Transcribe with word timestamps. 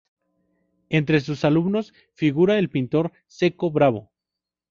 Entre 0.89 1.21
sus 1.21 1.45
alumnos 1.45 1.93
figura 2.15 2.57
el 2.57 2.71
pintor 2.71 3.11
Cecco 3.27 3.69
Bravo. 3.69 4.09